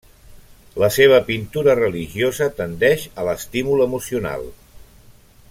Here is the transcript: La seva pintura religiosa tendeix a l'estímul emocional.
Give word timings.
La 0.83 0.87
seva 0.95 1.19
pintura 1.27 1.75
religiosa 1.81 2.49
tendeix 2.63 3.07
a 3.21 3.27
l'estímul 3.29 3.85
emocional. 3.87 4.51